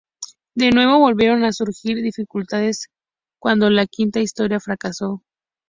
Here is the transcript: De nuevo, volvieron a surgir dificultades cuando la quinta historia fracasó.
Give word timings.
De 0.55 0.71
nuevo, 0.71 0.97
volvieron 0.97 1.43
a 1.43 1.51
surgir 1.53 2.01
dificultades 2.01 2.87
cuando 3.39 3.69
la 3.69 3.85
quinta 3.85 4.19
historia 4.19 4.59
fracasó. 4.59 5.21